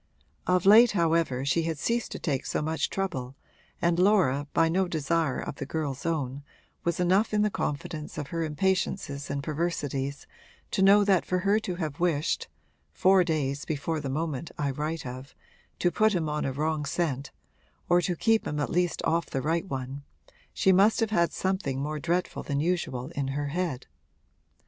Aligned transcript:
Of 0.47 0.65
late 0.65 0.93
however 0.93 1.45
she 1.45 1.61
had 1.61 1.77
ceased 1.77 2.11
to 2.13 2.17
take 2.17 2.47
so 2.47 2.59
much 2.63 2.89
trouble, 2.89 3.35
and 3.79 3.99
Laura, 3.99 4.47
by 4.51 4.67
no 4.67 4.87
desire 4.87 5.39
of 5.39 5.57
the 5.57 5.65
girl's 5.67 6.07
own, 6.07 6.41
was 6.83 6.99
enough 6.99 7.35
in 7.35 7.43
the 7.43 7.51
confidence 7.51 8.17
of 8.17 8.29
her 8.29 8.41
impatiences 8.43 9.29
and 9.29 9.43
perversities 9.43 10.25
to 10.71 10.81
know 10.81 11.03
that 11.03 11.23
for 11.23 11.37
her 11.45 11.59
to 11.59 11.75
have 11.75 11.99
wished 11.99 12.47
(four 12.91 13.23
days 13.23 13.63
before 13.63 13.99
the 13.99 14.09
moment 14.09 14.49
I 14.57 14.71
write 14.71 15.05
of) 15.05 15.35
to 15.77 15.91
put 15.91 16.13
him 16.15 16.27
on 16.27 16.45
a 16.45 16.51
wrong 16.51 16.83
scent 16.83 17.29
or 17.87 18.01
to 18.01 18.15
keep 18.15 18.47
him 18.47 18.59
at 18.59 18.71
least 18.71 19.03
off 19.05 19.27
the 19.27 19.43
right 19.43 19.67
one 19.67 20.01
she 20.51 20.71
must 20.71 20.99
have 21.01 21.11
had 21.11 21.31
something 21.31 21.79
more 21.79 21.99
dreadful 21.99 22.41
than 22.41 22.59
usual 22.59 23.09
in 23.11 23.27
her 23.27 23.49
head. 23.49 23.85